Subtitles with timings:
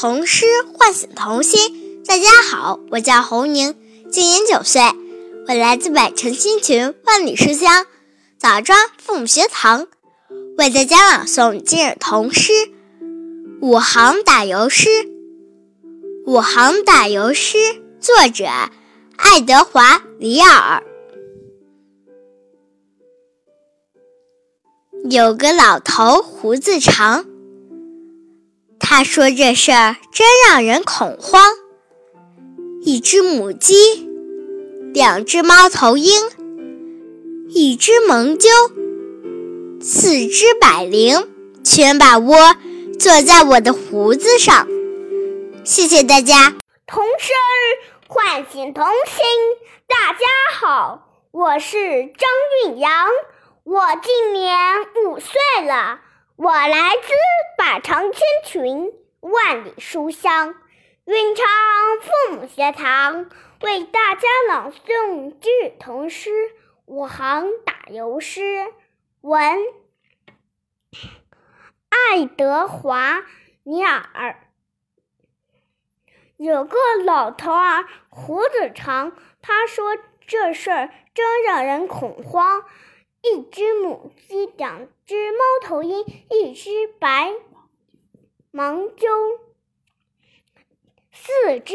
[0.00, 0.46] 童诗
[0.78, 2.04] 唤醒童心。
[2.06, 3.74] 大家好，我叫侯宁，
[4.12, 4.80] 今年九岁，
[5.48, 7.84] 我来自百城新群万里书香
[8.38, 9.88] 枣庄父母学堂，
[10.56, 12.52] 为大家朗诵今日童诗
[13.60, 14.88] 《五行打油诗》。
[16.26, 17.58] 五行打油诗，
[17.98, 18.44] 作者
[19.16, 20.84] 爱德华·里尔。
[25.10, 27.24] 有个老头胡子长，
[28.90, 31.42] 他说这事儿真让人恐慌。
[32.80, 33.74] 一只母鸡，
[34.94, 36.10] 两只猫头鹰，
[37.50, 38.48] 一只蒙鸠，
[39.82, 41.28] 四只百灵，
[41.62, 42.56] 全把窝
[42.98, 44.66] 坐在我的胡子上。
[45.64, 46.54] 谢谢大家。
[46.86, 47.36] 童声
[48.06, 49.26] 唤醒童心。
[49.86, 52.30] 大家好，我是张
[52.64, 53.06] 韵阳。
[53.64, 54.56] 我今年
[55.04, 56.00] 五岁了，
[56.38, 57.12] 我来自
[57.56, 60.54] 百城千群，万里书香，
[61.04, 61.44] 云昌
[62.00, 63.28] 父母学堂，
[63.60, 66.30] 为大家朗诵今日童诗
[66.84, 68.40] 《五行打油诗》。
[69.20, 69.58] 文：
[71.88, 73.14] 爱德华·
[73.64, 74.36] 尼尔。
[76.36, 79.10] 有个老头儿胡子长，
[79.42, 82.62] 他说这事儿真让人恐慌。
[83.20, 87.32] 一只母鸡，两只猫头鹰，一只白
[88.52, 89.08] 芒鸠，
[91.12, 91.74] 四只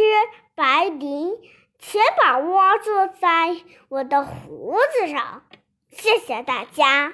[0.56, 1.38] 白鹂，
[1.80, 5.46] 全把窝坐在我的胡子上。
[5.92, 7.14] 谢谢大家。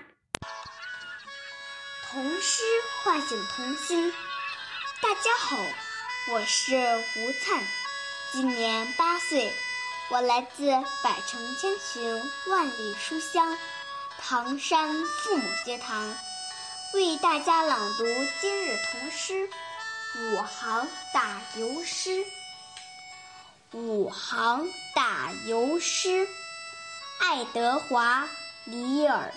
[2.11, 2.63] 童诗
[3.03, 4.13] 唤醒童心。
[5.01, 5.57] 大家好，
[6.33, 7.63] 我是吴灿，
[8.31, 9.51] 今年八岁，
[10.11, 10.69] 我来自
[11.03, 13.57] 百城千群，万里书香。
[14.21, 16.15] 唐山父母学堂
[16.93, 18.03] 为大家朗读
[18.41, 19.47] 今日童诗
[20.19, 22.09] 《五行打油诗》。
[23.71, 26.27] 五行打油诗，
[27.21, 28.25] 爱德华·
[28.65, 29.33] 里尔。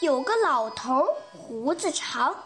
[0.00, 2.44] 有个老头胡子长，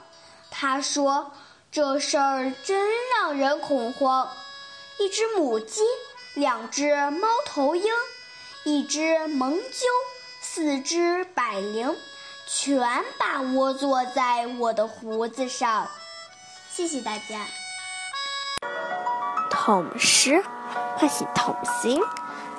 [0.50, 1.32] 他说
[1.70, 4.34] 这事儿真让人恐慌。
[4.98, 5.82] 一只母鸡，
[6.34, 7.92] 两只猫头鹰。
[8.70, 9.86] 一只蒙鸠，
[10.42, 11.96] 四只百灵，
[12.46, 12.78] 全
[13.18, 15.88] 把窝坐在我的胡子上。
[16.70, 17.46] 谢谢大家。
[19.48, 20.44] 童诗
[20.98, 21.98] 唤醒童心。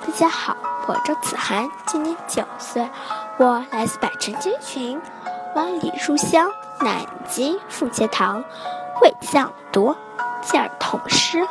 [0.04, 0.56] 大家好，
[0.88, 2.90] 我周子涵，今年九岁，
[3.38, 5.00] 我来自百城千群，
[5.54, 6.50] 万里书香
[6.80, 8.42] 南京奉学堂，
[9.00, 9.94] 为朗读
[10.42, 11.38] 今儿童诗《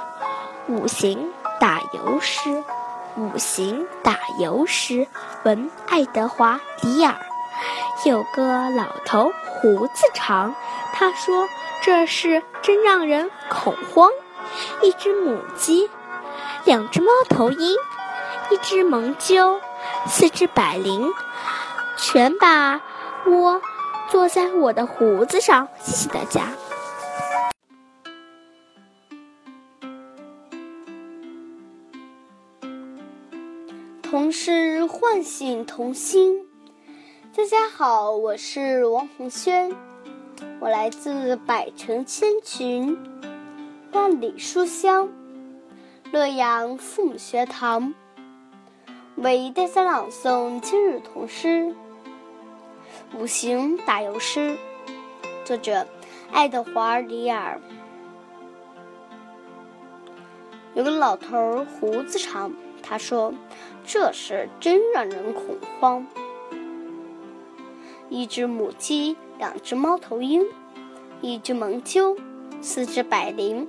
[0.67, 1.31] 五行
[1.61, 2.49] 打油诗》。
[3.19, 5.06] 五行打油诗，
[5.44, 7.13] 文爱德华·里尔。
[8.06, 10.56] 有个老头胡子长，
[10.94, 11.50] 他说
[11.81, 14.09] 这事真让人恐慌。
[14.81, 15.90] 一只母鸡，
[16.63, 17.75] 两只猫头鹰，
[18.50, 19.59] 一只蒙鸠，
[20.07, 21.12] 四只百灵，
[21.97, 22.80] 全把
[23.25, 23.62] 窝
[24.07, 25.68] 坐在我的胡子上。
[25.78, 26.47] 谢谢大家。
[34.22, 36.46] 童诗唤醒童心。
[37.34, 39.74] 大家好，我是王红轩，
[40.59, 43.00] 我来自百城千群，
[43.94, 45.07] 万里书香，
[46.12, 47.94] 洛阳父母学堂，
[49.16, 51.74] 为大家朗诵今日童诗
[53.18, 54.51] 《五行打油诗》，
[55.46, 55.88] 作者
[56.34, 57.57] 爱德华·里尔。
[60.74, 62.51] 有个老头儿胡子长。
[62.81, 63.31] 他说
[63.91, 66.05] ：“这事真让人恐慌。
[68.07, 70.45] 一只母鸡，两只猫头鹰，
[71.22, 72.16] 一只蒙鸠，
[72.61, 73.67] 四只百灵，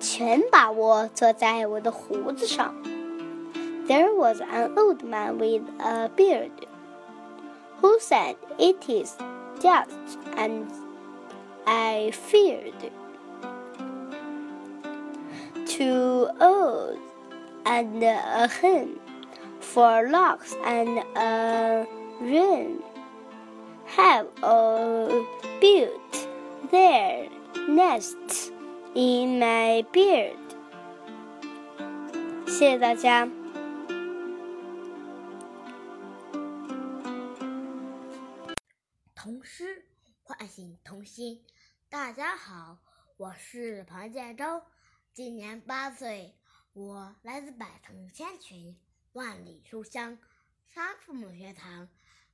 [0.00, 2.74] 全把我坐在我的胡子上。”
[3.86, 6.50] There was an old man with a beard,
[7.80, 9.16] who said, "It is
[9.60, 9.86] just,"
[10.36, 10.64] and
[11.64, 12.90] I feared.
[15.66, 16.98] Too old
[17.64, 18.98] and a hen,
[19.61, 21.85] four larks and a
[22.19, 22.81] wren
[23.85, 25.25] have all
[25.59, 26.27] built
[26.71, 27.29] their
[27.67, 28.51] nests
[28.95, 30.37] in my beard.
[32.47, 33.29] 谢谢大家。
[39.13, 39.85] 童诗
[40.23, 41.43] 唤醒童心。
[41.89, 42.77] 大家好，
[43.17, 44.61] 我是庞建洲，
[45.13, 46.33] 今年八岁。
[46.73, 48.77] 我来自百城千群，
[49.12, 50.18] 万里书香，
[50.68, 51.86] 沙父母学堂，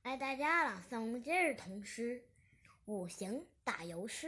[0.03, 2.23] 为大家朗诵今日童诗
[2.85, 4.27] 《五行打油诗》。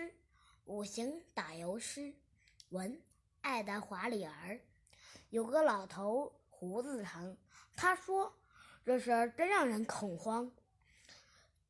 [0.65, 2.13] 五行打油诗，
[2.68, 3.01] 文
[3.39, 4.59] 爱德华里尔。
[5.30, 7.38] 有个老头胡子长，
[7.77, 8.33] 他说
[8.83, 10.51] ：“这事儿真让人恐慌。”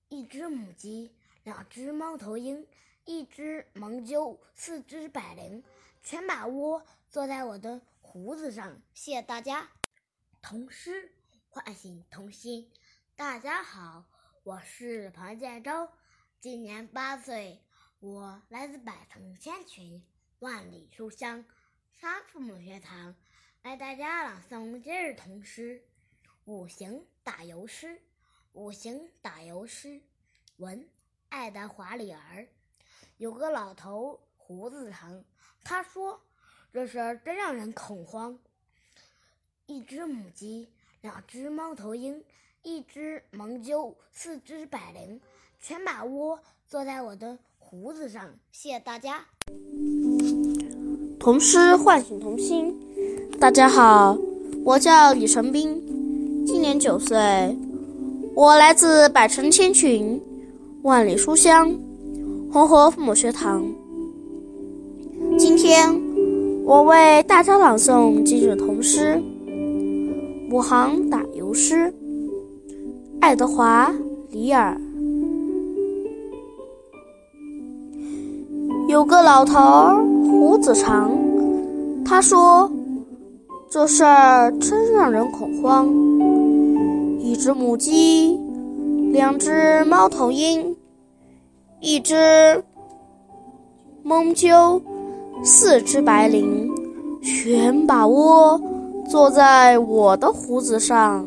[0.10, 2.68] 一只母鸡，两只猫头鹰，
[3.06, 5.64] 一只蒙鸠，四只百灵，
[6.02, 8.82] 全把窝坐在我的胡子上。
[8.96, 9.70] 谢谢大家。
[10.42, 11.14] 童诗
[11.50, 12.74] 唤醒童心。
[13.16, 14.06] 大家好，
[14.44, 15.88] 我是庞建洲，
[16.40, 17.64] 今年八岁，
[18.00, 20.04] 我来自百城千群，
[20.40, 21.46] 万里书香
[21.94, 23.16] 沙父母学堂，
[23.64, 25.80] 为大家朗诵今日童诗
[26.46, 27.88] 《五行打油诗》。
[28.54, 30.02] 五行打油诗，
[30.58, 30.90] 文
[31.30, 32.48] 爱德华里尔。
[33.18, 35.24] 有个老头胡子长，
[35.64, 36.26] 他说
[36.74, 38.38] ：“这事真让人恐慌。”
[39.72, 40.68] 一只母鸡，
[41.00, 42.22] 两只猫头鹰，
[42.62, 45.18] 一只蒙鸠，四只百灵，
[45.62, 46.38] 全把窝
[46.68, 48.22] 坐在我的胡子上。
[48.52, 49.24] 谢谢大家。
[51.18, 52.78] 童诗唤醒童心。
[53.40, 54.18] 大家好，
[54.66, 55.82] 我叫李成斌，
[56.46, 57.18] 今年九岁，
[58.36, 60.22] 我来自百城千群，
[60.82, 61.74] 万里书香
[62.52, 63.66] 红河父母学堂。
[65.40, 65.98] 今天
[66.66, 69.24] 我为大家朗诵今日童诗。
[70.52, 71.94] 五行打油诗，
[73.22, 73.90] 爱德华·
[74.32, 74.78] 里尔。
[78.90, 79.96] 有个老头儿
[80.26, 81.18] 胡子长，
[82.04, 82.70] 他说
[83.72, 85.88] ：“这事儿真让人恐慌。”
[87.24, 88.38] 一只母鸡，
[89.14, 90.76] 两只猫头鹰，
[91.80, 92.62] 一只
[94.04, 94.82] 蒙鸠，
[95.46, 96.70] 四只白灵，
[97.22, 98.60] 全把窝。
[99.12, 101.26] 坐在我的胡子上，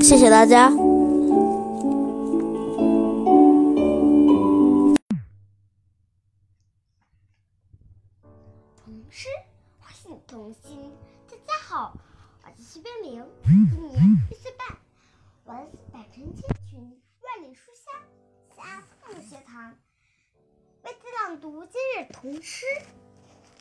[0.00, 0.70] 谢谢大家。
[0.70, 0.80] 童
[9.10, 9.28] 诗
[9.78, 10.90] 唤醒童心。
[11.28, 11.92] 大家好，
[12.42, 14.78] 我是徐冰凌，今年一岁半，
[15.44, 16.80] 来自百城千群，
[17.20, 17.92] 万里书香
[18.56, 19.74] 下父母学堂，
[20.84, 22.64] 为大朗读今日童诗。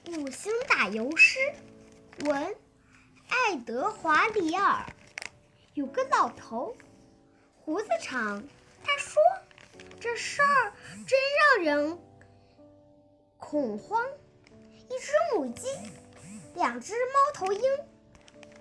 [0.08, 1.38] 五星打油诗，
[2.26, 2.56] 文
[3.28, 4.86] 爱德华里尔。
[5.74, 6.76] 有个老头，
[7.56, 8.44] 胡子长，
[8.84, 9.22] 他说
[10.00, 10.74] ：“这事儿
[11.06, 11.20] 真
[11.56, 12.00] 让人
[13.38, 14.04] 恐慌。”
[14.90, 15.68] 一只母鸡，
[16.56, 17.62] 两只猫头鹰，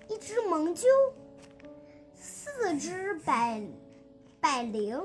[0.07, 0.87] 一只蒙鸠，
[2.15, 3.59] 四只百
[4.39, 5.01] 百灵，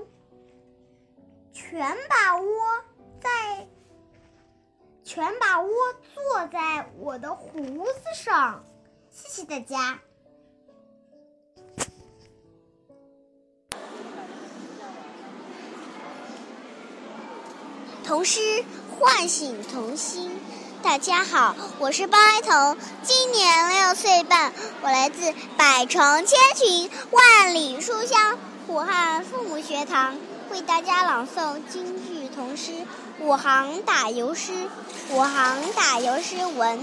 [1.53, 2.85] 全把窝
[3.21, 3.67] 在。
[5.15, 5.71] 全把窝
[6.13, 8.65] 坐在我的胡子上，
[9.13, 10.01] 谢谢大家。
[18.05, 18.65] 童诗
[18.99, 20.33] 唤醒童心。
[20.83, 24.53] 大家好，我是包爱彤，今年六岁半，
[24.83, 28.37] 我来自百城千群，万里书香
[28.67, 30.17] 武汉父母学堂，
[30.55, 32.73] 为大家朗诵京剧童诗。
[33.19, 34.53] 五行打油诗，
[35.11, 36.79] 五行打油诗文，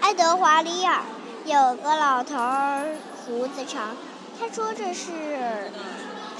[0.00, 1.02] 爱德华里尔。
[1.44, 3.96] 有个老头儿胡子长，
[4.40, 5.12] 他说这事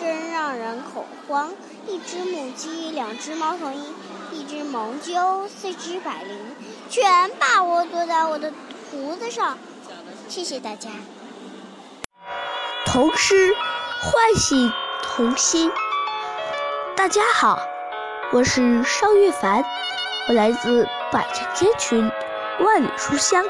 [0.01, 1.53] 真让人恐慌。
[1.87, 3.95] 一只母鸡，两只猫头鹰，
[4.33, 6.37] 一只蒙鸠，四只百灵，
[6.91, 8.53] 全把我坐在我的
[8.91, 9.57] 胡子上。
[10.29, 10.91] 谢谢大家。
[12.85, 13.55] 童诗
[14.01, 15.71] 唤醒童心。
[16.97, 17.59] 大家好。
[18.33, 19.65] 我是邵月凡，
[20.29, 22.11] 我来自百城千群，
[22.61, 23.45] 万里书香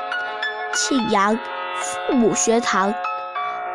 [0.73, 1.37] 庆阳
[1.77, 2.95] 父母学堂，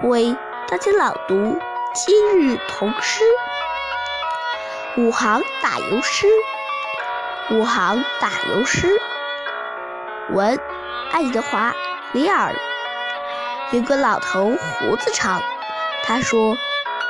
[0.04, 0.36] 为
[0.68, 1.60] 大家朗读
[1.94, 3.24] 今日童诗
[4.96, 6.28] 五行打油诗。
[7.52, 9.00] 五行打油诗，
[10.30, 10.60] 文
[11.12, 11.74] 爱德华
[12.14, 12.56] 里尔。
[13.72, 15.42] 有个老头胡子长，
[16.04, 16.58] 他说：“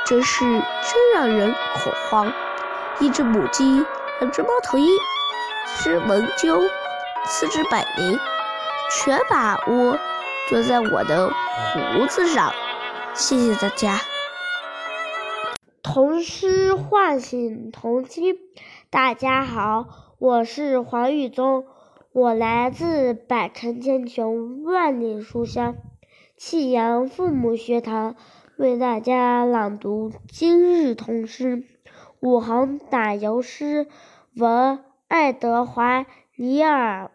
[0.04, 2.32] 这事真让人恐慌。”
[3.00, 3.86] 一只母鸡，
[4.18, 6.60] 两只猫头鹰，一只蒙鸠，
[7.24, 8.18] 四只百灵，
[8.90, 9.96] 全把窝
[10.48, 12.52] 坐在我的胡子上。
[13.14, 14.00] 谢谢大家。
[15.80, 18.36] 童诗唤醒童心。
[18.90, 19.86] 大家好，
[20.18, 21.66] 我是黄玉宗，
[22.10, 25.76] 我来自百城千穷万里书香
[26.36, 28.16] 庆阳父母学堂，
[28.56, 31.62] 为大家朗读今日童诗。
[32.20, 33.86] 五行打油诗，
[34.34, 36.06] 文爱德华
[36.36, 37.10] 尼尔。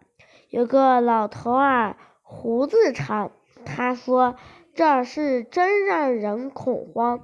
[0.50, 3.32] 有个老头儿胡子长，
[3.66, 4.36] 他说
[4.74, 7.20] 这是真让人恐慌。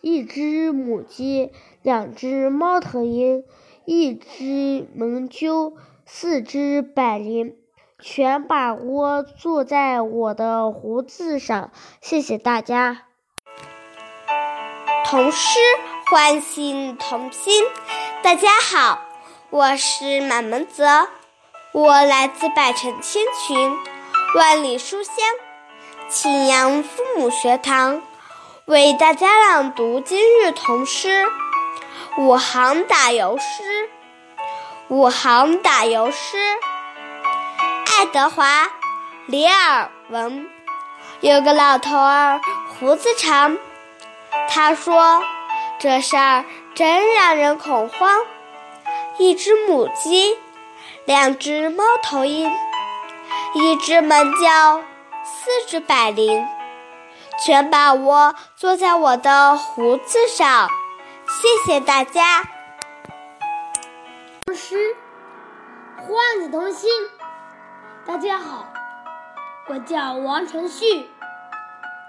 [0.00, 1.52] 一只母鸡，
[1.82, 3.44] 两只猫头鹰，
[3.84, 7.56] 一只门鸠，四只百灵，
[7.98, 11.70] 全把窝坐在我的胡子上。
[12.02, 13.02] 谢谢大家。
[15.06, 15.58] 童诗
[16.14, 17.64] 唤醒童心。
[18.22, 19.00] 大家好，
[19.50, 21.08] 我是满门泽，
[21.72, 23.76] 我来自百城千群，
[24.36, 25.12] 万里书香，
[26.08, 28.00] 庆阳父母学堂，
[28.66, 31.26] 为大家朗读今日童诗
[32.16, 33.90] 五行打油诗。
[34.86, 36.38] 五行打油诗，
[37.90, 38.66] 爱德华·
[39.26, 40.48] 里尔文。
[41.22, 43.58] 有个老头儿胡子长，
[44.48, 45.20] 他说
[45.84, 48.18] ：“这事儿。”真让人恐慌！
[49.18, 50.36] 一只母鸡，
[51.04, 52.50] 两只猫头鹰，
[53.54, 54.82] 一只门叫，
[55.22, 56.44] 四只百灵，
[57.44, 60.68] 全把窝坐在我的胡子上。
[61.28, 62.42] 谢谢大家。
[64.46, 64.96] 童诗
[65.96, 66.90] 唤醒童心。
[68.04, 68.66] 大家好，
[69.68, 71.08] 我叫王承旭，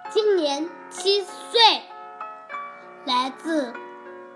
[0.09, 1.83] 今年七岁，
[3.05, 3.71] 来自。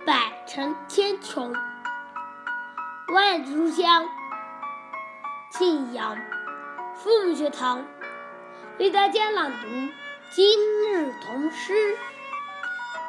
[0.05, 1.53] 百城千穷，
[3.13, 4.07] 万书香。
[5.51, 6.15] 庆阳
[6.95, 7.83] 父母学堂
[8.77, 9.67] 为大家朗读
[10.31, 10.47] 今
[10.89, 11.97] 日童诗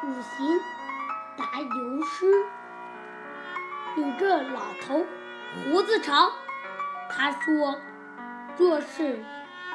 [0.03, 0.59] 五行
[1.37, 2.45] 打油诗。
[3.95, 5.05] 有个老头
[5.53, 6.31] 胡子长，
[7.09, 7.79] 他说
[8.57, 9.23] ：“做事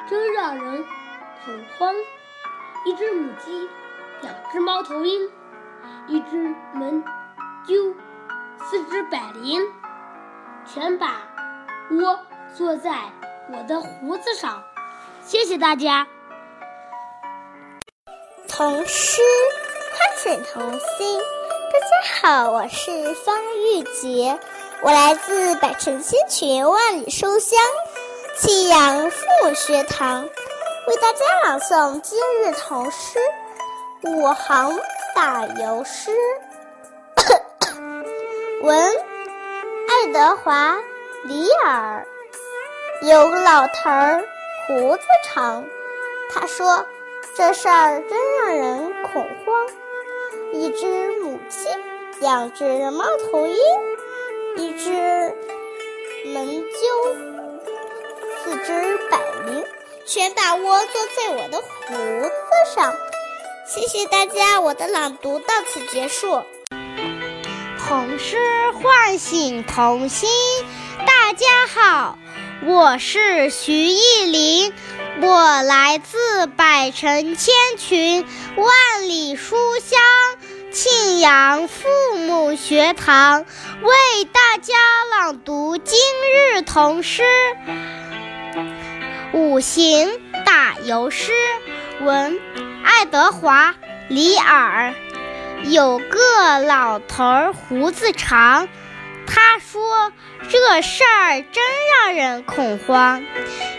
[0.07, 0.85] 真让人
[1.43, 1.95] 恐慌。”
[2.85, 3.67] 一只母鸡，
[4.21, 5.29] 两只猫头鹰。
[6.07, 7.03] 一只门
[7.65, 7.93] 鸠，
[8.69, 9.61] 四只百灵，
[10.65, 11.21] 全把
[11.91, 12.19] 窝
[12.55, 12.91] 坐在
[13.51, 14.63] 我的胡子上。
[15.23, 16.07] 谢谢大家。
[18.47, 19.21] 童诗
[19.91, 21.19] 唤醒童心。
[21.69, 24.39] 大家好，我是方玉洁，
[24.81, 27.59] 我来自百城千群万里书香
[28.37, 33.19] 庆阳父母学堂，为大家朗诵今日童诗
[34.03, 34.79] 五行。
[35.17, 36.11] 打油诗，
[38.61, 40.75] 文爱德华·
[41.27, 42.05] 里尔。
[43.01, 44.23] 有个老头儿
[44.67, 45.65] 胡子长，
[46.31, 46.85] 他说
[47.35, 49.67] ：“这事儿真让人恐慌。”
[50.53, 51.67] 一只母鸡，
[52.19, 53.57] 两只猫头鹰，
[54.57, 54.91] 一只
[56.31, 56.85] 门鸠，
[58.43, 59.65] 四只百灵，
[60.05, 62.31] 全把窝坐在我的胡子
[62.75, 62.93] 上。
[63.67, 66.41] 谢谢大家，我的朗读到此结束。
[67.77, 68.37] 童诗
[68.71, 70.29] 唤醒童心，
[71.05, 72.17] 大家好，
[72.65, 74.73] 我是徐艺林，
[75.19, 79.99] 我来自百城千群，万里书香
[80.71, 83.43] 庆阳父母学堂，
[83.81, 84.75] 为大家
[85.11, 85.99] 朗读今
[86.53, 87.23] 日童诗
[89.33, 90.09] 五行
[90.45, 91.33] 打油诗
[91.99, 92.39] 文。
[92.87, 93.71] 爱德华·
[94.07, 94.93] 里尔
[95.65, 98.69] 有个老头儿胡子长，
[99.27, 100.13] 他说
[100.49, 103.21] ：“这事儿真让人恐慌。”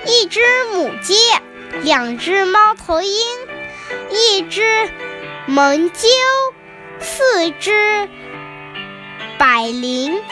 [0.05, 0.41] 一只
[0.73, 1.17] 母鸡，
[1.83, 3.11] 两只猫头鹰，
[4.11, 4.91] 一只
[5.47, 6.07] 蒙鸠，
[7.01, 8.09] 四只
[9.39, 10.23] 百灵，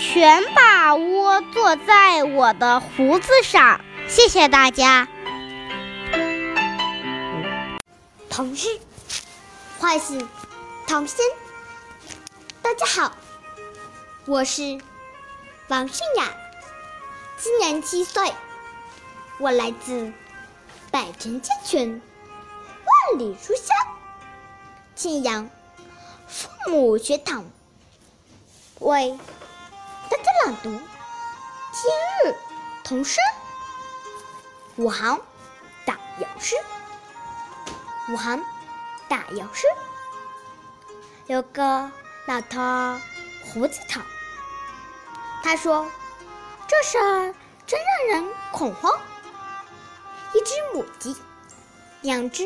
[0.00, 3.80] 全把窝坐在我的胡子上。
[4.06, 5.08] 谢谢大家。
[8.36, 8.68] 童诗
[9.80, 10.28] 唤醒
[10.86, 11.24] 童心。
[12.60, 13.16] 大家好，
[14.26, 14.78] 我是
[15.68, 16.34] 王胜雅，
[17.38, 18.30] 今年七岁，
[19.38, 20.12] 我来自
[20.90, 22.02] 百城千群，
[23.08, 23.74] 万里书香。
[24.94, 25.48] 庆阳
[26.28, 27.42] 父母学堂，
[28.80, 29.18] 为
[30.10, 30.68] 大家朗读。
[31.72, 31.90] 今
[32.30, 32.36] 日
[32.84, 33.18] 童诗。
[34.76, 35.18] 五行。
[35.86, 36.54] 打油诗。
[38.08, 38.40] 武行
[39.08, 39.66] 打油诗，
[41.26, 41.90] 有个
[42.26, 42.60] 老头
[43.44, 44.00] 胡子长，
[45.42, 45.90] 他说
[46.68, 47.34] ：“这事儿
[47.66, 48.92] 真让人恐慌。”
[50.34, 51.16] 一只母鸡，
[52.02, 52.44] 两只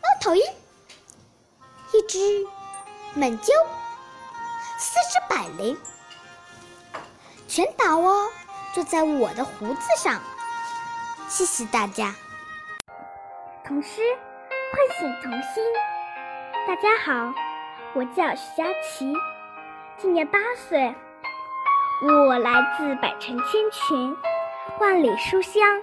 [0.00, 0.42] 猫头鹰，
[1.92, 2.46] 一只
[3.14, 3.52] 猛鸠，
[4.78, 5.78] 四只百灵，
[7.48, 8.30] 全把窝
[8.72, 10.22] 坐在我的胡子上。
[11.28, 12.14] 谢谢大家。
[13.66, 14.00] 童诗。
[14.72, 15.62] 唤醒童心。
[16.66, 17.34] 大家好，
[17.92, 19.12] 我叫徐佳琪，
[19.98, 20.94] 今年八岁，
[22.02, 24.16] 我来自百城千群，
[24.80, 25.82] 万里书香，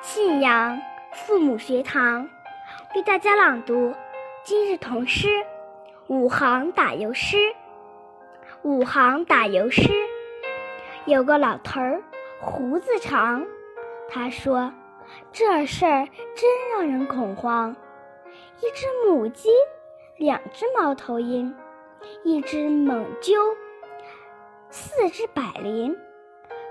[0.00, 0.80] 信阳
[1.12, 2.26] 父母学堂，
[2.94, 3.94] 为大家朗读
[4.42, 5.28] 今日童诗
[6.06, 7.36] 五行打油诗。
[8.62, 9.82] 五行打油诗，
[11.04, 12.02] 有个老头儿
[12.40, 13.44] 胡子长，
[14.08, 14.72] 他说
[15.30, 17.76] 这事儿真让人恐慌。
[18.60, 19.50] 一只母鸡，
[20.16, 21.54] 两只猫头鹰，
[22.22, 23.34] 一只猛鸠，
[24.70, 25.98] 四只百灵，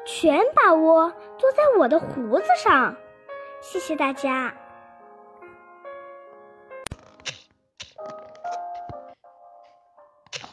[0.05, 2.95] 全把窝坐在我的胡子上。
[3.61, 4.55] 谢谢大家。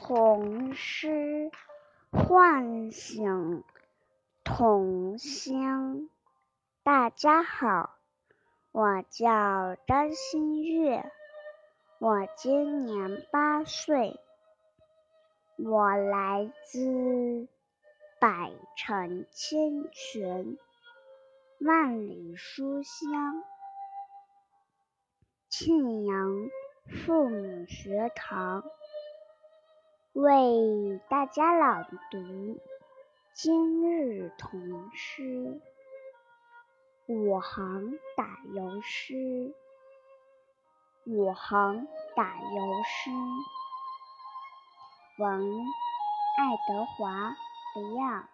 [0.02, 1.50] 童诗
[2.10, 3.62] 唤醒
[4.42, 6.10] 童心。
[6.82, 7.90] 大家好，
[8.72, 11.12] 我叫张馨月，
[12.00, 14.18] 我今年八岁，
[15.58, 17.46] 我来自
[18.18, 20.56] 百城千泉，
[21.58, 23.44] 万里书香，
[25.50, 26.48] 庆阳
[27.04, 28.64] 父母学堂。
[30.14, 32.58] 为大家朗读
[33.34, 35.60] 今日童诗
[37.06, 39.54] 五行打油诗。
[41.06, 43.10] 五行打油诗，
[45.18, 45.64] 文
[46.36, 47.34] 爱德华
[47.74, 48.28] 李尔。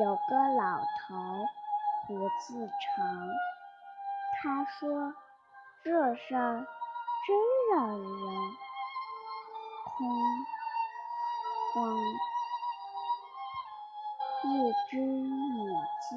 [0.00, 1.14] 有个老头
[2.06, 3.28] 胡子长，
[4.40, 5.14] 他说
[5.84, 6.66] 这事儿
[7.26, 8.56] 真让人。
[9.84, 10.08] 空
[11.74, 11.96] 慌，
[14.44, 15.66] 一只母
[16.08, 16.16] 鸡，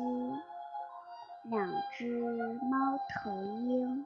[1.50, 2.00] 两只
[2.62, 4.06] 猫头鹰，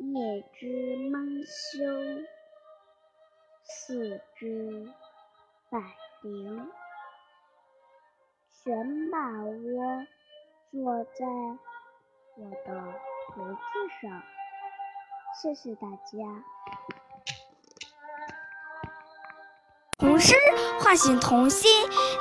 [0.00, 2.22] 一只蒙羞，
[3.64, 4.86] 四只
[5.70, 5.80] 百
[6.22, 6.70] 灵，
[8.62, 10.06] 全把窝
[10.70, 11.26] 坐在
[12.36, 12.80] 我的
[13.34, 13.58] 脖子
[14.00, 14.22] 上。
[15.42, 16.44] 谢谢大家。
[19.98, 20.36] 童诗
[20.78, 21.68] 唤醒童心。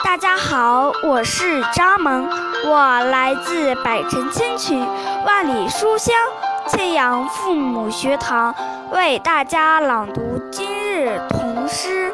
[0.03, 2.27] 大家好，我是张萌，
[2.65, 4.79] 我来自百城千群，
[5.25, 6.15] 万里书香
[6.67, 8.53] 庆阳父母学堂，
[8.91, 12.13] 为大家朗读今日童诗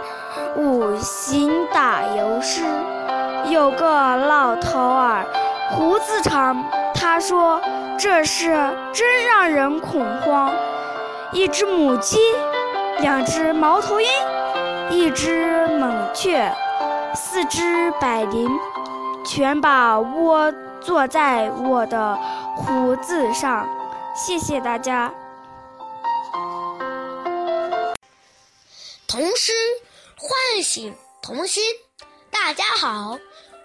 [0.55, 2.63] 五行打油诗。
[3.49, 5.25] 有个老头儿
[5.71, 6.63] 胡子长，
[6.93, 7.59] 他说
[7.97, 8.51] 这事
[8.93, 10.51] 真让人恐慌。
[11.31, 12.19] 一只母鸡，
[12.99, 14.07] 两只猫头鹰。
[14.91, 16.53] 一只猛雀，
[17.15, 18.47] 四只百灵，
[19.25, 22.15] 全把窝坐在我的
[22.55, 23.65] 胡子上。
[24.15, 25.12] 谢谢大家。
[29.08, 29.52] 童诗
[30.17, 31.63] 唤醒童心。
[32.30, 33.17] 大家好，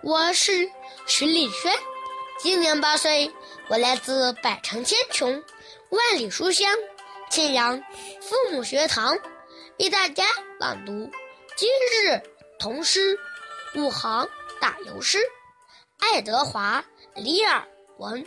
[0.02, 0.70] 我是
[1.06, 1.72] 徐丽轩，
[2.38, 3.30] 今年八岁，
[3.68, 5.42] 我来自百城千穷，
[5.90, 6.74] 万里书香，
[7.28, 7.82] 庆阳
[8.20, 9.18] 父母学堂。
[9.78, 10.24] 为大家
[10.58, 11.10] 朗读
[11.56, 12.22] 今日
[12.58, 13.18] 童诗
[13.74, 14.28] 五行
[14.60, 15.18] 打油诗。
[15.98, 16.84] 爱德华·
[17.22, 17.62] 里尔
[17.98, 18.26] 文，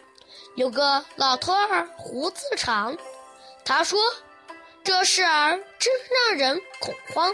[0.56, 2.98] 有个老头儿胡子长，
[3.64, 4.00] 他说
[4.84, 5.94] ：“这事儿真
[6.28, 7.34] 让人恐慌。”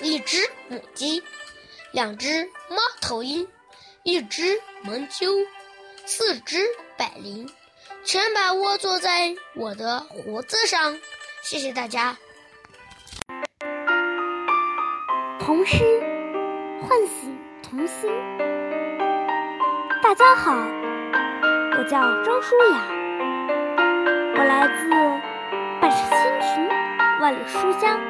[0.00, 1.22] 一只母鸡，
[1.92, 3.46] 两只猫头鹰，
[4.02, 5.32] 一只蒙鸠，
[6.06, 7.48] 四只百灵，
[8.04, 10.98] 全把窝坐在我的胡子上。
[11.42, 12.16] 谢谢大家。
[15.38, 15.76] 童诗
[16.80, 18.10] 唤醒童心。
[20.02, 20.52] 大家好，
[21.88, 22.80] 叫张舒雅，
[24.36, 24.88] 我来自
[25.82, 26.66] 百城千群，
[27.20, 28.00] 万里书香，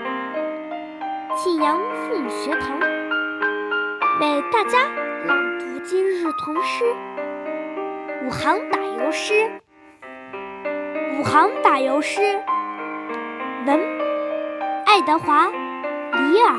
[1.34, 2.78] 信阳父母学堂，
[4.20, 4.78] 为大家
[5.26, 6.84] 朗读今日童诗
[8.24, 9.50] 五行打油诗。
[11.18, 12.20] 五行打油诗，
[13.66, 13.80] 文
[14.86, 16.54] 爱德华里尔。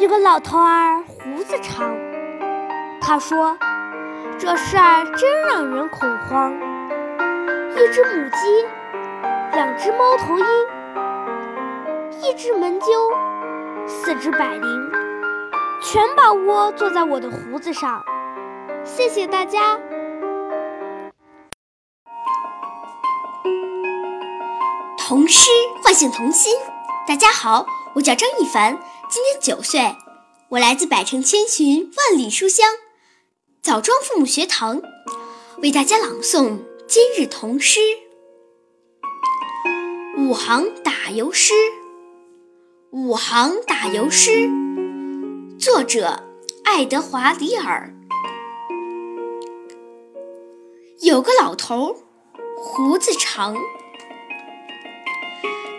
[0.00, 1.94] 有个老头儿胡子长，
[3.00, 3.56] 他说
[4.40, 6.54] ：“这事儿真让人恐慌。”
[7.76, 8.66] 一只母鸡，
[9.52, 10.46] 两只猫头鹰，
[12.22, 12.86] 一只门鸠，
[13.86, 14.90] 四只百灵，
[15.82, 18.02] 全把窝坐在我的胡子上。
[18.82, 19.78] 谢谢大家。
[24.96, 25.50] 童诗
[25.82, 26.56] 唤醒童心。
[27.06, 28.78] 大家好，我叫张一凡。
[29.10, 29.96] 今年九岁，
[30.48, 32.66] 我来自百城千寻，万里书香
[33.62, 34.80] 枣庄父母学堂，
[35.58, 37.78] 为大家朗诵今日童诗
[40.16, 41.52] 五行打油诗。
[42.90, 44.48] 五行打油诗，
[45.58, 46.24] 作者
[46.64, 47.94] 爱德华·里尔。
[51.02, 51.96] 有个老头
[52.56, 53.54] 胡子长。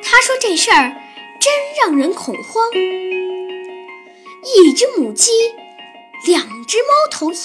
[0.04, 0.94] 他说这事儿
[1.40, 2.72] 真让人恐慌。
[4.56, 5.32] 一只母鸡，
[6.28, 7.40] 两只猫头鹰，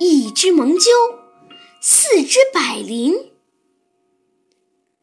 [0.00, 0.90] 一只蒙鸠，
[1.80, 3.32] 四只百灵，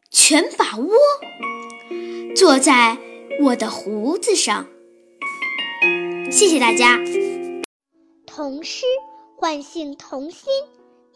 [0.09, 0.93] 全把窝
[2.35, 2.97] 坐在
[3.41, 4.67] 我的胡子上。
[6.29, 6.99] 谢谢大家。
[8.25, 8.85] 童诗
[9.37, 10.51] 唤醒童心。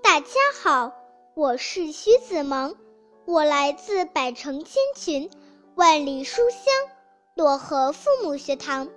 [0.02, 0.30] 大家
[0.62, 0.94] 好，
[1.36, 2.76] 我是徐子萌，
[3.26, 5.30] 我来自百城千群，
[5.76, 6.74] 万里书香
[7.36, 8.88] 漯河父母学堂，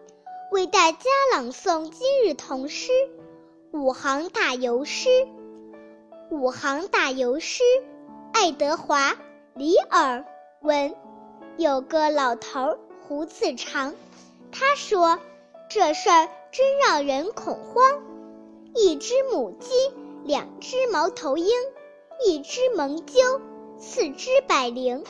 [0.52, 2.92] 为大家朗诵今日童诗
[3.72, 5.08] 五行打油诗。
[6.30, 7.62] 五行打油诗，
[8.32, 9.12] 爱德华·
[9.54, 10.24] 里尔
[10.62, 10.94] 文。
[11.56, 13.94] 有个老头胡子长，
[14.52, 15.18] 他说
[15.68, 18.02] 这事儿真让人恐慌。
[18.74, 19.70] 一只母鸡。
[20.24, 21.48] 两只猫头鹰，
[22.26, 23.40] 一只蒙鸠，
[23.78, 25.04] 四只百灵，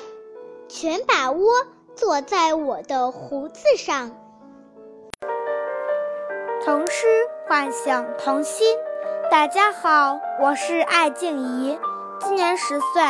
[0.68, 1.66] 全把窝
[1.97, 4.16] 坐在我的胡子上。
[6.64, 7.07] 童诗
[7.49, 8.77] 唤醒童心。
[9.31, 11.81] 大家好，我是艾静怡，
[12.21, 13.03] 今年十岁，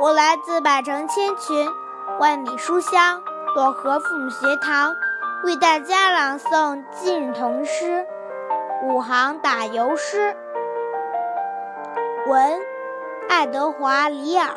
[0.00, 1.70] 我来自百城千群，
[2.18, 3.22] 万里书香
[3.56, 4.96] 漯河父母学堂，
[5.44, 8.04] 为大家朗诵今日童诗
[8.82, 10.36] 五行打油诗。
[12.26, 12.60] 文，
[13.28, 14.48] 爱德华·里尔。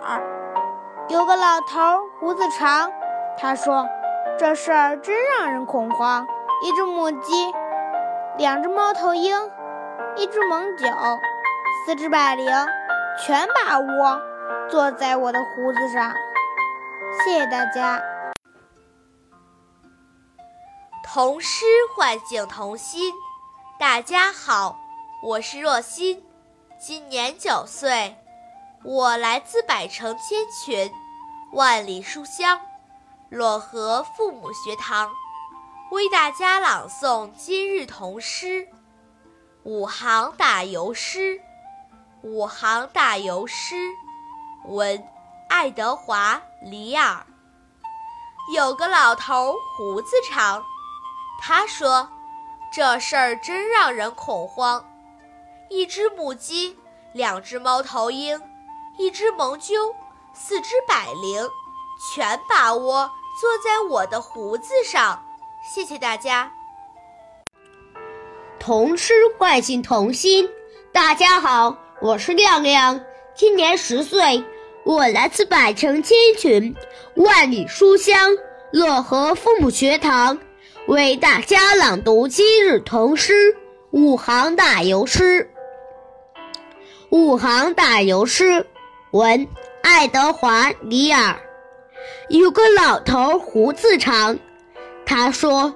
[1.10, 1.78] 有个老头
[2.20, 2.92] 胡子长，
[3.38, 3.88] 他说
[4.40, 6.26] ：“这事儿真让人恐慌。”
[6.64, 7.52] 一只母鸡，
[8.38, 9.36] 两只猫头鹰，
[10.16, 10.88] 一只猛酒，
[11.86, 12.50] 四只百灵，
[13.20, 14.22] 全把窝
[14.70, 16.14] 坐在我的胡子上。
[17.24, 18.02] 谢谢大家。
[21.04, 23.14] 童诗唤醒童心。
[23.78, 24.80] 大家好，
[25.24, 26.24] 我是若欣。
[26.80, 28.18] 今年九岁，
[28.84, 30.92] 我来自百城千群，
[31.52, 32.62] 万里书香
[33.30, 35.12] 漯河父母学堂，
[35.92, 38.66] 为大家朗诵今日童诗
[39.64, 41.42] 五行打油诗。
[42.24, 43.76] 五行打油诗，
[44.70, 45.04] 文
[45.50, 47.26] 爱德华·里尔。
[48.54, 50.64] 有个老头胡子长，
[51.42, 52.08] 他说
[52.72, 54.90] ：“这事儿真让人恐慌。”
[55.70, 56.80] 一只母鸡，
[57.12, 58.42] 两只猫头鹰，
[58.98, 59.94] 一只蒙鸠，
[60.32, 61.50] 四只百灵，
[62.14, 65.22] 全把窝坐在我的胡子上。
[65.62, 66.52] 谢谢大家。
[68.60, 70.50] 童诗唤醒童心。
[70.92, 73.00] 大家好，我是亮亮，
[73.36, 74.44] 今年十岁，
[74.84, 76.76] 我来自百城千群，
[77.16, 78.32] 万里书香
[78.74, 80.38] 漯河父母学堂，
[80.88, 83.56] 为大家朗读今日童诗
[83.92, 85.48] 五行打油诗。
[87.12, 88.66] 五行打油诗，
[89.12, 89.48] 文
[89.84, 91.40] 爱德华·里尔。
[92.30, 94.38] 有个老头胡子长，
[95.12, 95.76] 他说：“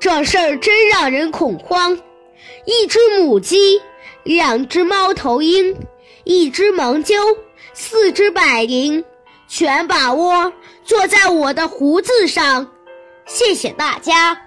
[0.00, 2.02] 这事儿真让人恐慌。”
[2.66, 3.80] 一只母鸡，
[4.24, 5.86] 两只猫头鹰，
[6.24, 7.14] 一只盲鸠，
[7.72, 9.04] 四只百灵，
[9.46, 10.52] 全把窝
[10.84, 12.72] 坐在我的胡子上。
[13.24, 14.44] 谢谢大家。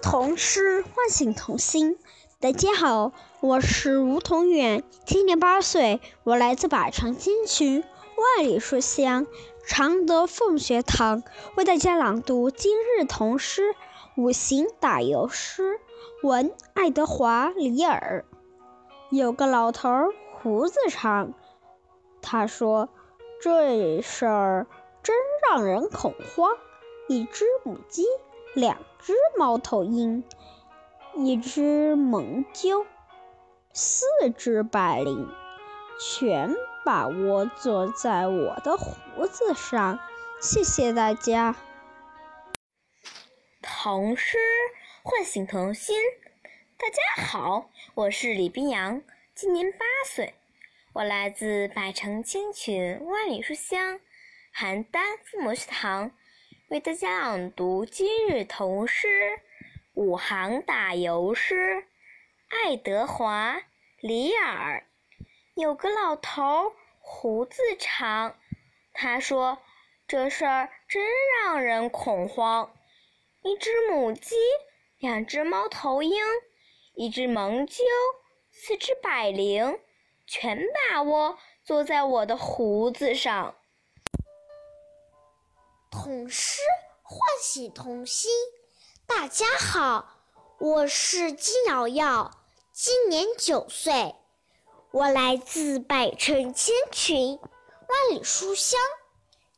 [0.00, 1.98] 童诗唤醒童心。
[2.40, 7.84] 大家好，我是吴同远，今年八岁，我来自百城千群，
[8.16, 9.26] 万里书香
[9.72, 11.22] 常德凤学堂，
[11.56, 13.76] 为大家朗读今日童诗
[14.16, 15.78] 五行打油诗。
[16.24, 18.24] 文爱德华·里尔。
[19.10, 19.88] 有个老头
[20.32, 21.34] 胡子长，
[22.20, 22.88] 他说
[23.40, 24.66] ：“这事儿
[25.04, 25.14] 真
[25.48, 26.50] 让人恐慌。”
[27.06, 28.04] 一只母鸡，
[28.54, 30.24] 两只猫头鹰。
[31.14, 32.84] 一只蒙鸠，
[33.72, 34.04] 四
[34.36, 35.28] 只百灵，
[36.00, 39.98] 全把窝坐在我的胡子上。
[40.40, 41.54] 谢谢大家。
[43.60, 44.38] 童诗
[45.02, 45.96] 唤醒童心。
[46.78, 49.02] 大家好，我是李冰阳，
[49.34, 50.34] 今年八岁，
[50.94, 54.00] 我来自百城千群，万里书香
[54.54, 56.10] 邯郸父母学堂，
[56.68, 59.40] 为大家朗读今日童诗。
[59.94, 61.84] 五行打油诗，
[62.48, 63.56] 爱德华·
[64.00, 64.84] 里尔。
[65.60, 68.34] 有个老头胡子长，
[68.94, 69.58] 他说
[70.08, 71.04] ：“这事儿真
[71.44, 72.74] 让人恐慌。”
[73.44, 74.36] 一只母鸡，
[75.00, 76.18] 两只猫头鹰，
[76.94, 77.84] 一只蒙鸠，
[78.50, 79.78] 四只百灵，
[80.26, 83.54] 全把窝坐在我的胡子上。
[85.90, 86.62] 童诗
[87.02, 88.30] 唤醒童心。
[89.06, 90.22] 大家好，
[90.58, 92.30] 我是金瑶瑶，
[92.72, 94.14] 今年九岁，
[94.92, 98.80] 我来自百城千群，万里书香，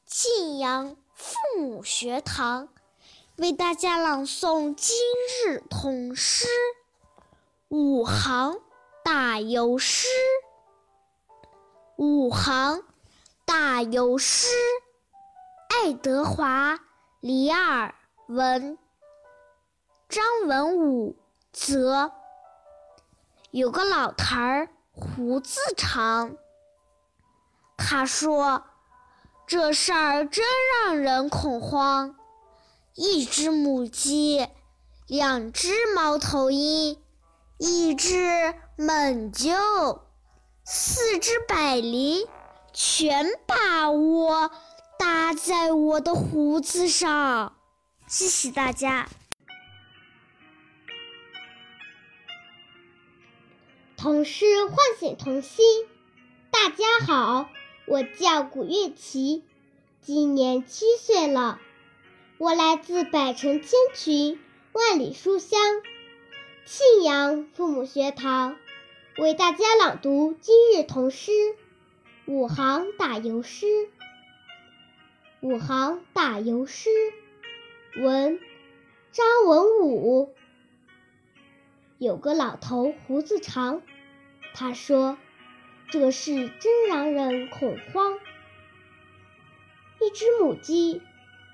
[0.05, 2.69] 晋阳父母学堂，
[3.37, 4.95] 为大家朗诵今
[5.47, 6.47] 日童诗
[7.69, 8.61] 五行
[9.03, 10.07] 打油诗。
[11.97, 12.85] 五行
[13.47, 14.49] 打油诗，
[15.71, 16.75] 爱德华·
[17.21, 17.95] 里尔
[18.27, 18.77] 文，
[20.11, 21.17] 张文武
[21.53, 22.13] 则。
[23.51, 24.69] 有个老头儿。
[24.95, 26.37] 胡子长，
[27.79, 28.63] 他说
[29.49, 30.45] ：“这事儿真
[30.85, 32.15] 让人恐慌。
[32.95, 34.49] 一只母鸡，
[35.07, 37.03] 两只猫头鹰，
[37.57, 40.01] 一只猛鹫，
[40.65, 42.29] 四只百灵，
[42.75, 44.51] 全把窝
[44.99, 47.55] 搭在我的胡子上。”
[48.07, 49.09] 谢谢大家。
[54.03, 55.65] 童诗唤醒童心。
[56.51, 57.49] 大家好，
[57.87, 59.45] 我叫古月琪，
[60.01, 61.61] 今年七岁了。
[62.37, 64.41] 我来自百城千群，
[64.73, 65.61] 万里书香，
[66.65, 68.57] 庆阳父母学堂，
[69.19, 71.31] 为大家朗读今日童诗
[72.27, 73.89] 五行打油诗。
[75.43, 76.91] 五行打油诗，
[77.95, 78.41] 文
[79.13, 80.35] 张文武。
[82.03, 83.81] 有个老头胡子长。
[84.55, 85.17] 他说
[85.89, 88.19] ：“这事真让人恐慌。
[90.01, 91.01] 一只母鸡，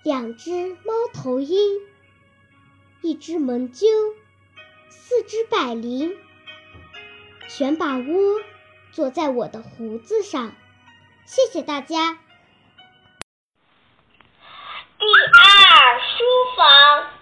[0.02, 1.58] 两只猫头鹰，
[3.02, 3.86] 一只猛鸠，
[4.88, 6.16] 四只百灵，
[7.50, 8.40] 全把窝
[8.90, 10.54] 坐在我的胡子上。”
[11.28, 12.18] 谢谢大家。
[14.98, 16.24] 第二书
[16.56, 17.17] 房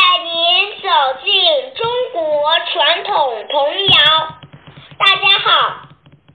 [0.00, 0.88] 带您走
[1.22, 4.28] 进中国传统童谣。
[4.98, 5.82] 大家好，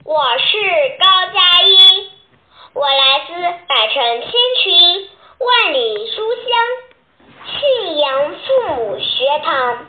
[0.04, 0.56] 我是
[1.00, 2.10] 高佳音，
[2.74, 3.32] 我来自
[3.66, 4.30] 百城千
[4.62, 6.54] 群，万里书香，
[7.58, 9.86] 庆阳父母学堂，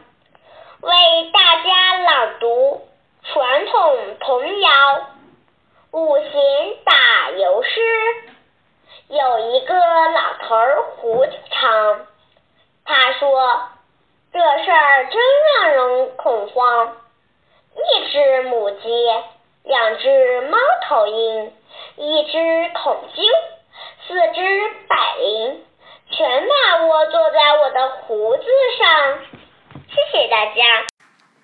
[0.82, 2.82] 为大家朗读
[3.32, 4.70] 传统童谣
[5.92, 6.32] 《五行
[6.84, 7.70] 打油诗》。
[9.10, 12.08] 有一个老头儿胡子长，
[12.88, 13.68] 他说
[14.32, 15.22] ：“这事儿真
[15.62, 16.96] 让人恐慌。”
[17.76, 18.88] 一只母鸡，
[19.64, 21.54] 两只猫头鹰，
[21.98, 23.22] 一只孔雀，
[24.08, 25.66] 四只百灵，
[26.10, 28.44] 全把窝坐在我的胡子
[28.80, 29.20] 上。
[29.90, 30.86] 谢谢大家。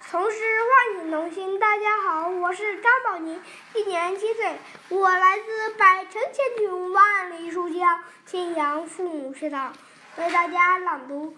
[0.10, 3.42] 童诗唤醒童心，大家好，我是张宝妮，
[3.74, 4.46] 今年七岁，
[4.90, 9.74] 我来自百城千群万里书香庆阳父母学堂，
[10.16, 11.36] 为大家朗读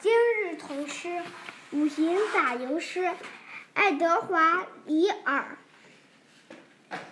[0.00, 1.24] 今日童诗
[1.72, 3.12] 五行打油诗。
[3.72, 5.58] 爱德华·里尔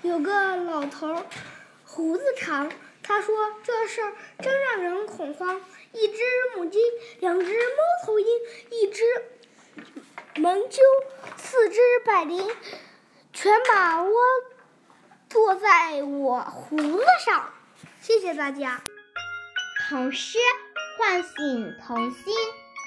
[0.03, 1.27] 有个老头，
[1.85, 2.71] 胡子长。
[3.03, 5.61] 他说：“这事儿真让人恐慌。
[5.93, 6.23] 一只
[6.55, 6.79] 母鸡，
[7.19, 8.27] 两只猫头鹰，
[8.71, 9.03] 一只
[10.37, 10.81] 猛鸠，
[11.37, 12.49] 四只百灵，
[13.33, 14.13] 全把窝
[15.29, 17.53] 坐在我胡子上。”
[18.01, 18.81] 谢谢大家。
[19.93, 20.39] 童诗
[20.97, 22.35] 唤醒童心。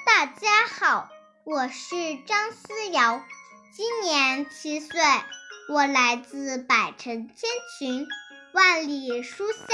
[0.04, 1.08] 大家好，
[1.44, 3.22] 我是张思瑶。
[3.72, 5.00] 今年七岁，
[5.68, 8.08] 我来自百城千群，
[8.52, 9.68] 万里书香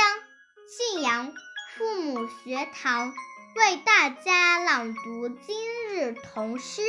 [0.68, 1.32] 信阳
[1.74, 3.14] 父母学堂，
[3.56, 6.82] 为大家朗读今日童诗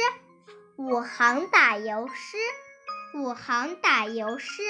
[0.75, 2.37] 五行打油诗。
[3.15, 4.61] 五行打油诗，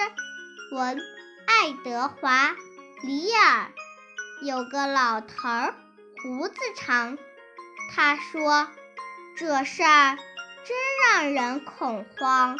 [0.72, 1.02] 文
[1.48, 2.56] 爱德华
[3.02, 3.72] 里尔。
[4.44, 5.76] 有个老头儿
[6.22, 7.18] 胡子长，
[7.92, 8.68] 他说
[9.38, 10.18] 这事儿。
[10.66, 10.78] 真
[11.12, 12.56] 让人恐慌！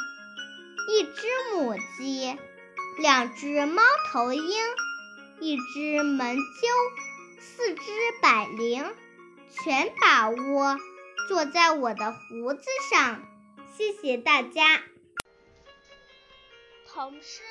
[0.90, 2.38] 一只母鸡，
[2.98, 4.62] 两只猫头鹰，
[5.40, 7.82] 一只猛鸠，四只
[8.22, 8.94] 百灵，
[9.50, 10.78] 全把窝
[11.30, 13.24] 坐在我的胡子上。
[13.78, 14.82] 谢谢大家。
[16.86, 17.42] 童诗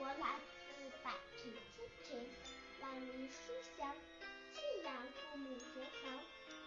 [0.00, 0.80] 我来自。
[1.04, 2.30] 百城千群，
[2.80, 3.94] 万里书香，
[4.54, 5.64] 庆阳父母学
[6.02, 6.16] 堂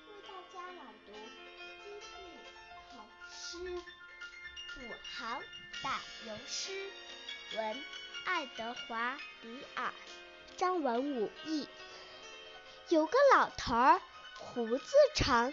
[0.08, 1.12] 为大家朗读
[1.82, 2.32] 今日
[2.92, 3.58] 好诗
[4.78, 5.42] 《五行
[5.82, 6.92] 打油诗》，
[7.58, 7.84] 文
[8.26, 9.18] 爱德华·
[9.48, 9.92] 里尔，
[10.56, 11.68] 张文武译。
[12.90, 14.02] 有个老头儿
[14.38, 15.52] 胡子长，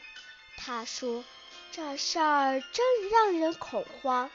[0.59, 1.25] 他说
[1.73, 4.31] 这事儿真让人恐慌。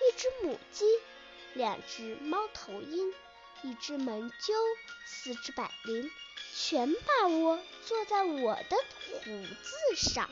[0.00, 0.86] 一只母鸡，
[1.58, 3.12] 两只猫头鹰。
[3.62, 4.54] 一只猛鸠，
[5.04, 6.08] 四只百灵，
[6.54, 10.26] 全把窝坐在我的胡子上。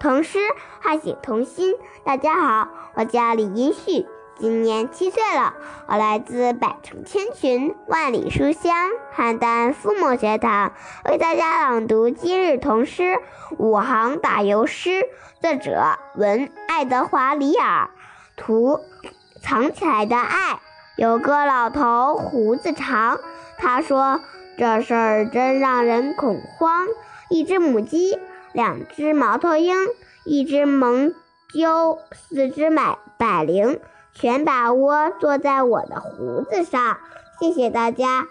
[0.00, 0.40] 童诗
[0.82, 1.76] 唤醒童心。
[2.04, 4.04] 大家好，我叫李英旭，
[4.40, 5.54] 今年七岁了。
[5.86, 10.72] 我来自百城千群，万里书香邯郸父母学堂，
[11.04, 13.20] 为大家朗读今日童诗
[13.56, 15.08] 五行打油诗。
[15.40, 17.90] 作者文爱德华里尔，
[18.38, 18.80] 图
[19.42, 20.60] 藏起来的爱。
[20.96, 23.20] 有个老头胡子长，
[23.58, 24.20] 他说
[24.56, 26.86] 这事儿真让人恐慌。
[27.28, 28.18] 一只母鸡。
[28.54, 29.76] 两只猫头鹰，
[30.24, 31.14] 一只蒙
[31.52, 33.78] 鸠，四只百百灵，
[34.14, 36.98] 全把窝坐在我的胡子上。
[37.38, 38.26] 谢谢大家。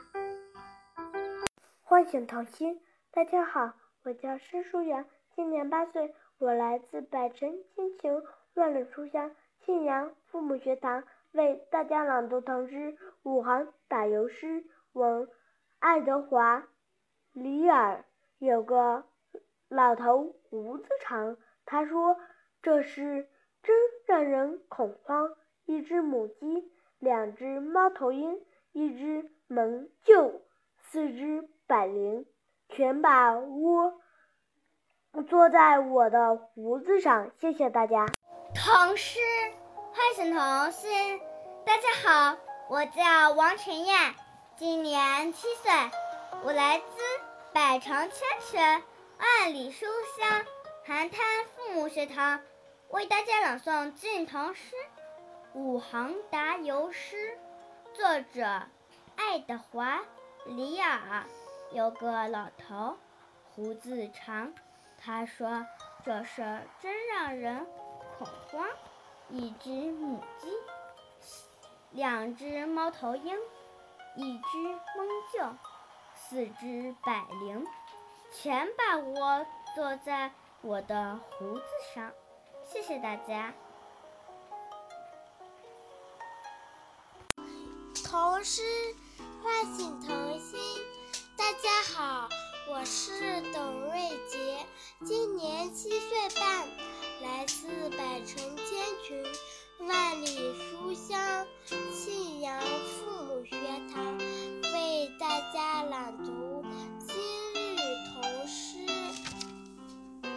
[1.84, 2.82] 唤醒童心，
[3.14, 8.12] 大家好，我叫申书阳，今年八岁，我来自百城千群
[8.56, 9.30] 万里书香
[9.68, 11.04] 信阳父母学堂，
[11.34, 14.64] 为大家朗读唐诗五行打油诗。
[14.94, 15.28] 文
[15.80, 16.70] 爱德华
[17.34, 18.06] 里尔
[18.38, 19.04] 有个。
[19.68, 22.16] 老头胡子长，他说
[22.64, 23.28] ：“这事
[23.62, 23.76] 真
[24.06, 25.36] 让人恐慌。”
[25.68, 28.40] 一只母鸡，两只猫头鹰，
[28.72, 30.40] 一只蒙鹫，
[30.80, 32.26] 四只百灵，
[32.70, 34.00] 全把窝
[35.28, 37.32] 坐在我的胡子上。
[37.36, 38.06] 谢谢大家。
[38.56, 39.20] 唐诗
[40.08, 41.20] 唤醒童心。
[41.66, 42.38] 大家好，
[42.70, 44.16] 我叫王晨燕，
[44.56, 45.70] 今年七岁，
[46.46, 46.86] 我来自
[47.54, 48.82] 百城千泉。
[49.20, 49.86] 万里书
[50.18, 50.46] 香，
[50.86, 51.18] 邯郸
[51.54, 52.40] 父母学堂
[52.88, 54.76] 为大家朗诵晋唐诗
[55.52, 57.38] 五行答游诗，
[57.94, 58.62] 作者
[59.18, 60.00] 爱德华
[60.46, 61.26] 里尔。
[61.74, 62.96] 有个老头，
[63.54, 64.54] 胡子长，
[65.04, 65.66] 他说
[66.06, 67.68] 这事真让人
[68.18, 68.66] 恐慌。
[69.30, 70.48] 一只母鸡，
[71.92, 73.36] 两只猫头鹰，
[74.16, 74.58] 一只
[74.96, 75.54] 蒙鹫，
[76.16, 77.68] 四只百灵。
[78.32, 81.64] 全把我坐在我的胡子
[81.94, 82.12] 上，
[82.66, 83.54] 谢谢大家。
[88.06, 88.62] 童诗
[89.44, 90.58] 唤醒童心。
[91.38, 92.30] 大家好，
[92.70, 94.66] 我是董瑞杰，
[95.06, 96.66] 今年七岁半。
[97.22, 98.68] 来自百城千
[99.04, 99.24] 群，
[99.88, 101.48] 万里书香，
[101.92, 103.56] 信阳父母学
[103.92, 104.18] 堂
[104.74, 106.64] 为大家朗读
[107.00, 107.16] 今
[107.56, 107.78] 日
[108.14, 108.78] 童诗《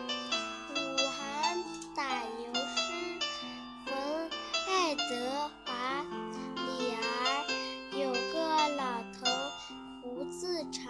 [0.74, 1.62] 武汉
[1.94, 2.80] 打油诗》，
[3.84, 3.94] 冯·
[4.66, 6.04] 爱德华。
[6.56, 7.00] 李儿
[7.92, 9.20] 有个老头，
[10.02, 10.82] 胡子长，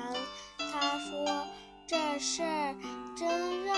[0.56, 1.46] 他说
[1.88, 2.76] 这事儿
[3.16, 3.69] 真。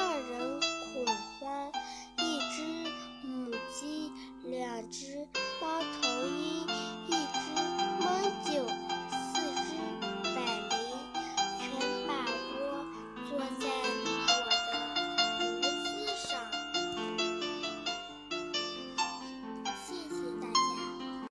[4.92, 5.16] 直
[5.58, 5.82] 到